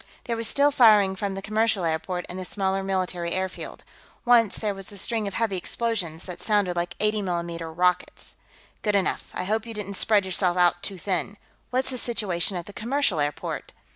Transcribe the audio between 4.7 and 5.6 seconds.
was a string of heavy